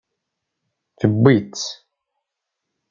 Tewwi-t. 0.99 1.59